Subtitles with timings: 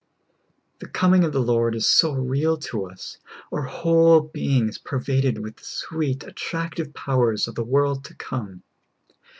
[0.79, 3.19] The coming of the lyord is so real to us,
[3.51, 8.63] our whole being is pervaded with the sweet, attractive powers of the world to come.